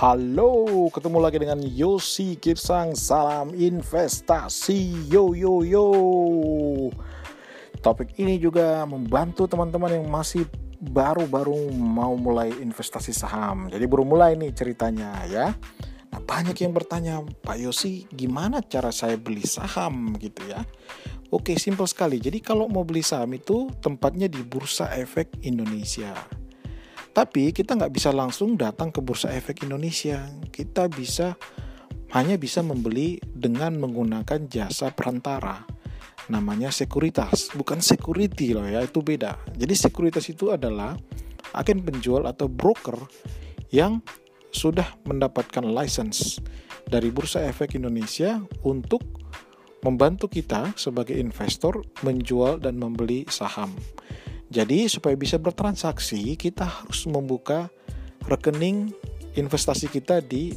Halo, 0.00 0.88
ketemu 0.88 1.20
lagi 1.20 1.36
dengan 1.36 1.60
Yosi 1.60 2.40
Kirsang. 2.40 2.96
Salam 2.96 3.52
investasi. 3.52 5.12
Yo 5.12 5.36
yo 5.36 5.60
yo. 5.60 5.88
Topik 7.84 8.16
ini 8.16 8.40
juga 8.40 8.80
membantu 8.88 9.44
teman-teman 9.44 10.00
yang 10.00 10.08
masih 10.08 10.48
baru-baru 10.80 11.68
mau 11.76 12.16
mulai 12.16 12.48
investasi 12.48 13.12
saham. 13.12 13.68
Jadi 13.68 13.84
baru 13.84 14.08
mulai 14.08 14.40
nih 14.40 14.56
ceritanya 14.56 15.20
ya. 15.28 15.52
Nah, 16.08 16.20
banyak 16.24 16.56
yang 16.56 16.72
bertanya, 16.72 17.20
Pak 17.44 17.60
Yosi, 17.60 18.08
gimana 18.08 18.64
cara 18.64 18.96
saya 18.96 19.20
beli 19.20 19.44
saham 19.44 20.16
gitu 20.16 20.40
ya? 20.48 20.64
Oke, 21.28 21.60
simpel 21.60 21.84
sekali. 21.84 22.16
Jadi 22.16 22.40
kalau 22.40 22.72
mau 22.72 22.88
beli 22.88 23.04
saham 23.04 23.36
itu 23.36 23.68
tempatnya 23.84 24.32
di 24.32 24.40
Bursa 24.48 24.96
Efek 24.96 25.44
Indonesia. 25.44 26.39
Tapi 27.20 27.52
kita 27.52 27.76
nggak 27.76 27.92
bisa 27.92 28.16
langsung 28.16 28.56
datang 28.56 28.88
ke 28.88 29.04
Bursa 29.04 29.28
Efek 29.28 29.68
Indonesia. 29.68 30.24
Kita 30.48 30.88
bisa 30.88 31.36
hanya 32.16 32.40
bisa 32.40 32.64
membeli 32.64 33.20
dengan 33.28 33.76
menggunakan 33.76 34.48
jasa 34.48 34.88
perantara. 34.88 35.68
Namanya 36.32 36.72
sekuritas, 36.72 37.52
bukan 37.52 37.84
security 37.84 38.56
loh 38.56 38.64
ya, 38.64 38.80
itu 38.80 39.04
beda. 39.04 39.36
Jadi 39.52 39.74
sekuritas 39.76 40.32
itu 40.32 40.48
adalah 40.48 40.96
agen 41.52 41.84
penjual 41.84 42.24
atau 42.24 42.48
broker 42.48 42.96
yang 43.68 44.00
sudah 44.48 44.88
mendapatkan 45.04 45.68
license 45.68 46.40
dari 46.88 47.12
Bursa 47.12 47.44
Efek 47.44 47.76
Indonesia 47.76 48.40
untuk 48.64 49.04
membantu 49.84 50.24
kita 50.32 50.72
sebagai 50.72 51.20
investor 51.20 51.84
menjual 52.00 52.64
dan 52.64 52.80
membeli 52.80 53.28
saham. 53.28 53.76
Jadi 54.50 54.90
supaya 54.90 55.14
bisa 55.14 55.38
bertransaksi 55.38 56.34
kita 56.34 56.66
harus 56.66 57.06
membuka 57.06 57.70
rekening 58.26 58.90
investasi 59.38 59.86
kita 59.86 60.18
di 60.18 60.52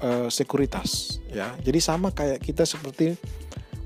uh, 0.00 0.32
sekuritas 0.32 1.20
ya. 1.28 1.52
Jadi 1.60 1.78
sama 1.78 2.08
kayak 2.08 2.40
kita 2.40 2.64
seperti 2.64 3.14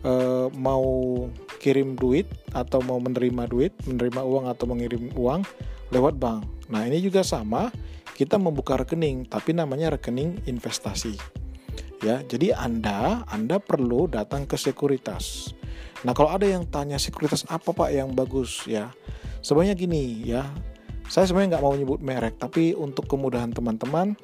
uh, 0.07 0.47
mau 0.55 1.27
kirim 1.59 1.99
duit 1.99 2.31
atau 2.55 2.79
mau 2.87 3.03
menerima 3.03 3.51
duit, 3.51 3.75
menerima 3.83 4.23
uang 4.23 4.45
atau 4.47 4.65
mengirim 4.71 5.11
uang 5.19 5.43
lewat 5.91 6.15
bank. 6.23 6.47
Nah, 6.71 6.87
ini 6.87 7.03
juga 7.03 7.27
sama, 7.27 7.73
kita 8.19 8.35
membuka 8.35 8.75
rekening 8.75 9.31
tapi 9.31 9.55
namanya 9.55 9.95
rekening 9.95 10.43
investasi 10.51 11.15
ya 12.03 12.19
jadi 12.27 12.59
anda 12.59 13.23
anda 13.31 13.63
perlu 13.63 14.11
datang 14.11 14.43
ke 14.43 14.59
sekuritas 14.59 15.55
nah 16.03 16.11
kalau 16.11 16.35
ada 16.35 16.43
yang 16.43 16.67
tanya 16.67 16.99
sekuritas 16.99 17.47
apa 17.47 17.71
pak 17.71 17.95
yang 17.95 18.11
bagus 18.19 18.67
ya 18.67 18.91
sebenarnya 19.45 19.75
gini 19.79 20.23
ya 20.27 20.47
saya 21.09 21.25
sebenarnya 21.25 21.57
nggak 21.57 21.65
mau 21.65 21.75
nyebut 21.75 22.01
merek 22.05 22.37
tapi 22.37 22.77
untuk 22.77 23.09
kemudahan 23.09 23.51
teman-teman 23.53 24.19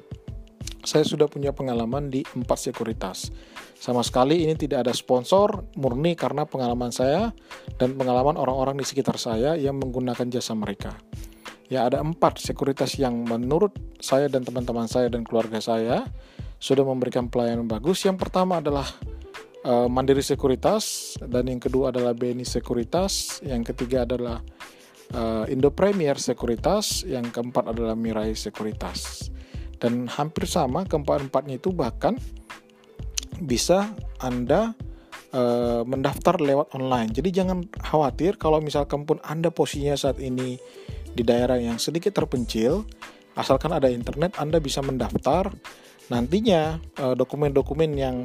saya 0.85 1.01
sudah 1.01 1.25
punya 1.25 1.49
pengalaman 1.49 2.13
di 2.13 2.21
empat 2.37 2.69
sekuritas. 2.69 3.33
Sama 3.75 4.05
sekali 4.05 4.45
ini 4.45 4.53
tidak 4.53 4.85
ada 4.85 4.93
sponsor, 4.93 5.65
murni 5.75 6.13
karena 6.13 6.45
pengalaman 6.45 6.93
saya 6.93 7.33
dan 7.81 7.97
pengalaman 7.97 8.37
orang-orang 8.37 8.79
di 8.79 8.85
sekitar 8.85 9.17
saya 9.17 9.57
yang 9.57 9.81
menggunakan 9.81 10.29
jasa 10.29 10.53
mereka. 10.53 10.93
Ya 11.65 11.89
ada 11.89 11.97
empat 11.97 12.37
sekuritas 12.37 13.01
yang 13.01 13.25
menurut 13.25 13.73
saya 13.97 14.29
dan 14.29 14.45
teman-teman 14.45 14.85
saya 14.85 15.09
dan 15.09 15.25
keluarga 15.25 15.57
saya 15.57 16.05
sudah 16.61 16.85
memberikan 16.85 17.27
pelayanan 17.27 17.65
bagus. 17.65 18.05
Yang 18.05 18.21
pertama 18.21 18.61
adalah 18.61 18.85
uh, 19.65 19.89
Mandiri 19.89 20.21
Sekuritas 20.21 21.17
dan 21.25 21.49
yang 21.49 21.57
kedua 21.57 21.89
adalah 21.89 22.13
BNI 22.13 22.45
Sekuritas, 22.45 23.41
yang 23.41 23.65
ketiga 23.65 24.05
adalah 24.05 24.45
uh, 25.13 25.45
Indo 25.51 25.69
Premier 25.69 26.17
Sekuritas, 26.17 27.05
yang 27.05 27.29
keempat 27.29 27.75
adalah 27.75 27.93
Mirai 27.93 28.33
Sekuritas. 28.33 29.29
Dan 29.75 30.09
hampir 30.09 30.49
sama 30.49 30.87
keempat-empatnya 30.87 31.59
itu 31.61 31.69
bahkan 31.75 32.15
bisa 33.43 33.91
Anda 34.23 34.73
uh, 35.35 35.83
mendaftar 35.83 36.39
lewat 36.39 36.73
online. 36.73 37.11
Jadi 37.11 37.29
jangan 37.35 37.67
khawatir 37.83 38.39
kalau 38.39 38.63
misalkan 38.63 39.03
pun 39.03 39.19
Anda 39.21 39.51
posisinya 39.51 39.99
saat 39.99 40.17
ini 40.23 40.57
di 41.15 41.23
daerah 41.23 41.59
yang 41.59 41.77
sedikit 41.77 42.15
terpencil, 42.15 42.87
asalkan 43.35 43.75
ada 43.75 43.91
internet 43.91 44.39
Anda 44.39 44.63
bisa 44.63 44.79
mendaftar 44.83 45.51
nantinya 46.05 46.77
eh, 47.01 47.15
dokumen-dokumen 47.17 47.91
uh, 47.93 47.99
yang 47.99 48.15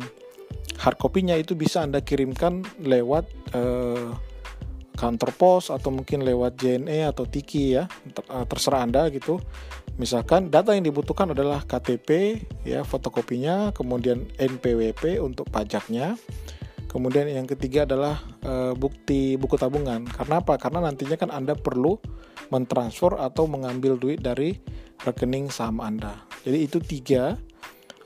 hard 0.80 0.96
copy-nya 1.00 1.36
itu 1.40 1.56
bisa 1.56 1.80
Anda 1.84 2.04
kirimkan 2.04 2.64
lewat 2.80 3.24
uh, 3.56 4.16
kantor 5.00 5.32
pos 5.32 5.72
atau 5.72 5.88
mungkin 5.88 6.20
lewat 6.20 6.60
JNE 6.60 7.08
atau 7.08 7.24
Tiki 7.24 7.80
ya 7.80 7.88
eh, 7.88 8.44
terserah 8.44 8.84
Anda 8.84 9.08
gitu. 9.08 9.40
Misalkan 9.96 10.52
data 10.52 10.76
yang 10.76 10.84
dibutuhkan 10.84 11.32
adalah 11.32 11.64
KTP 11.64 12.40
ya 12.68 12.84
fotokopinya 12.84 13.72
kemudian 13.72 14.28
NPWP 14.36 15.16
untuk 15.24 15.48
pajaknya. 15.48 16.20
Kemudian 16.90 17.30
yang 17.30 17.46
ketiga 17.46 17.86
adalah 17.86 18.18
uh, 18.42 18.74
bukti 18.74 19.38
buku 19.38 19.54
tabungan. 19.54 20.02
Karena 20.10 20.42
apa? 20.42 20.58
Karena 20.58 20.82
nantinya 20.82 21.14
kan 21.14 21.30
Anda 21.30 21.54
perlu 21.54 21.94
mentransfer 22.50 23.14
atau 23.14 23.46
mengambil 23.46 23.94
duit 23.94 24.18
dari 24.18 24.58
rekening 25.06 25.54
saham 25.54 25.78
Anda. 25.78 26.26
Jadi 26.42 26.58
itu 26.58 26.82
tiga. 26.82 27.38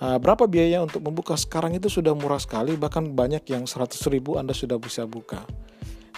Nah, 0.04 0.20
berapa 0.20 0.44
biaya 0.44 0.84
untuk 0.84 1.00
membuka? 1.00 1.32
Sekarang 1.32 1.72
itu 1.72 1.88
sudah 1.88 2.12
murah 2.12 2.36
sekali 2.36 2.76
bahkan 2.76 3.08
banyak 3.08 3.48
yang 3.48 3.64
100 3.64 3.96
ribu 4.12 4.36
Anda 4.36 4.52
sudah 4.52 4.76
bisa 4.76 5.08
buka 5.08 5.48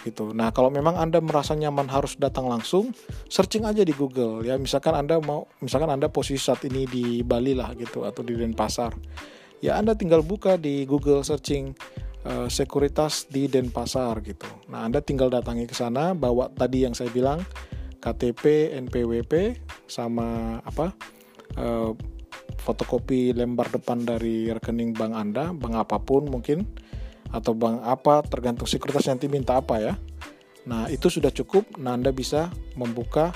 gitu. 0.07 0.31
Nah 0.31 0.55
kalau 0.55 0.71
memang 0.71 0.95
Anda 0.95 1.19
merasa 1.19 1.59
nyaman 1.59 1.91
harus 1.91 2.15
datang 2.15 2.47
langsung 2.47 2.95
searching 3.27 3.67
aja 3.67 3.83
di 3.83 3.91
Google 3.91 4.47
ya 4.47 4.55
misalkan 4.55 4.95
Anda 4.95 5.19
mau 5.19 5.51
misalkan 5.59 5.91
Anda 5.91 6.07
posisi 6.07 6.39
saat 6.39 6.63
ini 6.71 6.87
di 6.87 7.27
Bali 7.27 7.59
lah 7.59 7.75
gitu 7.75 8.07
atau 8.07 8.23
di 8.23 8.39
Denpasar 8.39 8.95
ya 9.59 9.75
Anda 9.75 9.99
tinggal 9.99 10.23
buka 10.23 10.55
di 10.55 10.87
Google 10.87 11.27
searching 11.27 11.75
uh, 12.23 12.47
sekuritas 12.47 13.27
di 13.27 13.51
Denpasar 13.51 14.23
gitu. 14.23 14.47
Nah 14.71 14.87
Anda 14.87 15.03
tinggal 15.03 15.27
datangi 15.35 15.67
ke 15.67 15.75
sana 15.75 16.15
bawa 16.15 16.47
tadi 16.55 16.87
yang 16.87 16.95
saya 16.95 17.11
bilang 17.11 17.43
KTP, 17.99 18.71
NPWP 18.87 19.59
sama 19.91 20.63
apa 20.63 20.95
uh, 21.59 21.91
fotokopi 22.63 23.35
lembar 23.35 23.71
depan 23.71 24.03
dari 24.03 24.51
rekening 24.51 24.95
bank 24.95 25.15
Anda, 25.15 25.51
bank 25.55 25.75
apa 25.75 25.99
pun 26.03 26.27
mungkin, 26.27 26.67
atau 27.31 27.53
bank 27.55 27.83
apa, 27.83 28.23
tergantung 28.27 28.69
sekuritas 28.69 29.07
nanti 29.11 29.27
minta 29.27 29.59
apa 29.59 29.81
ya. 29.81 29.95
Nah, 30.67 30.91
itu 30.91 31.07
sudah 31.07 31.31
cukup, 31.31 31.79
nah 31.79 31.95
Anda 31.95 32.11
bisa 32.11 32.51
membuka 32.75 33.31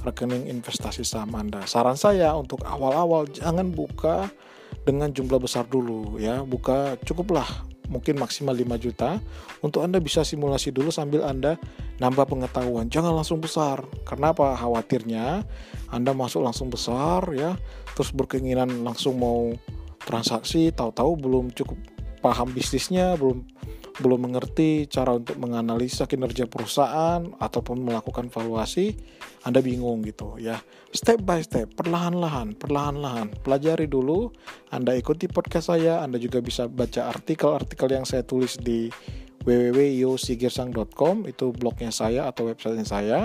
rekening 0.00 0.48
investasi 0.48 1.04
saham 1.04 1.36
Anda. 1.36 1.68
Saran 1.68 1.96
saya 1.96 2.32
untuk 2.32 2.64
awal-awal 2.64 3.28
jangan 3.28 3.68
buka 3.68 4.32
dengan 4.88 5.12
jumlah 5.12 5.36
besar 5.36 5.68
dulu 5.68 6.16
ya, 6.16 6.40
buka 6.40 6.96
cukuplah 7.04 7.68
mungkin 7.90 8.22
maksimal 8.22 8.54
5 8.54 8.78
juta 8.78 9.18
untuk 9.60 9.82
Anda 9.82 9.98
bisa 9.98 10.22
simulasi 10.22 10.70
dulu 10.70 10.94
sambil 10.94 11.26
Anda 11.26 11.58
nambah 11.98 12.30
pengetahuan. 12.30 12.86
Jangan 12.86 13.12
langsung 13.18 13.42
besar. 13.42 13.82
Karena 14.06 14.30
apa? 14.30 14.54
Khawatirnya 14.54 15.42
Anda 15.90 16.14
masuk 16.14 16.46
langsung 16.46 16.70
besar 16.70 17.26
ya, 17.34 17.58
terus 17.92 18.14
berkeinginan 18.14 18.86
langsung 18.86 19.18
mau 19.18 19.52
transaksi, 20.06 20.70
tahu-tahu 20.72 21.18
belum 21.18 21.52
cukup 21.52 21.76
paham 22.20 22.52
bisnisnya, 22.52 23.16
belum 23.16 23.44
belum 24.00 24.32
mengerti 24.32 24.88
cara 24.88 25.12
untuk 25.12 25.36
menganalisa 25.36 26.08
kinerja 26.08 26.48
perusahaan 26.48 27.20
ataupun 27.36 27.84
melakukan 27.84 28.32
valuasi, 28.32 28.96
Anda 29.44 29.60
bingung 29.60 30.00
gitu 30.08 30.40
ya. 30.40 30.56
Step 30.90 31.20
by 31.20 31.44
step, 31.44 31.76
perlahan-lahan, 31.76 32.56
perlahan-lahan. 32.56 33.36
Pelajari 33.44 33.86
dulu, 33.86 34.32
Anda 34.72 34.96
ikuti 34.96 35.28
podcast 35.28 35.68
saya, 35.68 36.00
Anda 36.00 36.16
juga 36.16 36.40
bisa 36.40 36.64
baca 36.66 37.12
artikel-artikel 37.12 37.88
yang 37.92 38.08
saya 38.08 38.24
tulis 38.24 38.56
di 38.56 38.88
www.yosigirsang.com 39.40 41.24
itu 41.24 41.52
blognya 41.56 41.88
saya 41.88 42.28
atau 42.28 42.52
websitenya 42.52 42.86
saya. 42.86 43.18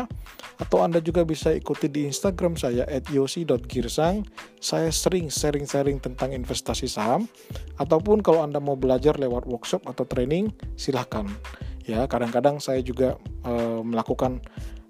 Atau 0.56 0.80
Anda 0.80 1.04
juga 1.04 1.28
bisa 1.28 1.52
ikuti 1.52 1.92
di 1.92 2.08
Instagram 2.08 2.56
saya 2.56 2.88
@yosi.girsang 3.12 4.24
saya 4.64 4.90
sering 4.90 5.28
sharing-sharing 5.28 6.00
tentang 6.00 6.32
investasi 6.32 6.88
saham. 6.88 7.28
Ataupun 7.76 8.24
kalau 8.24 8.48
Anda 8.48 8.64
mau 8.64 8.80
belajar 8.80 9.20
lewat 9.20 9.44
workshop 9.44 9.84
atau 9.86 10.08
training 10.08 10.56
silahkan. 10.80 11.28
Ya 11.86 12.08
kadang-kadang 12.08 12.58
saya 12.64 12.82
juga 12.82 13.20
uh, 13.46 13.84
melakukan 13.86 14.42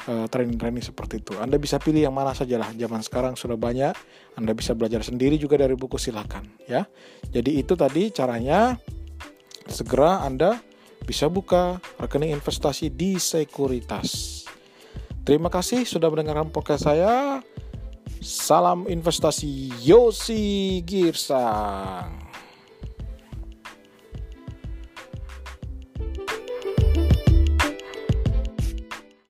uh, 0.07 0.29
training-training 0.29 0.85
seperti 0.85 1.19
itu. 1.19 1.35
Anda 1.41 1.57
bisa 1.57 1.81
pilih 1.81 2.05
yang 2.05 2.15
mana 2.15 2.31
saja 2.31 2.61
lah 2.61 2.69
zaman 2.71 3.01
sekarang 3.01 3.33
sudah 3.33 3.57
banyak. 3.57 3.97
Anda 4.37 4.53
bisa 4.53 4.77
belajar 4.77 5.01
sendiri 5.01 5.35
juga 5.41 5.57
dari 5.59 5.73
buku 5.73 5.97
silahkan. 5.97 6.45
Ya 6.69 6.85
jadi 7.33 7.51
itu 7.51 7.73
tadi 7.73 8.13
caranya. 8.13 8.77
Segera 9.65 10.21
Anda 10.21 10.61
bisa 11.05 11.29
buka 11.29 11.77
rekening 12.01 12.33
investasi 12.33 12.89
di 12.89 13.21
sekuritas. 13.21 14.41
Terima 15.21 15.53
kasih 15.53 15.85
sudah 15.85 16.09
mendengarkan 16.09 16.49
podcast 16.49 16.89
saya. 16.89 17.41
Salam 18.25 18.89
investasi 18.89 19.69
Yosi 19.85 20.81
Girsang. 20.81 22.24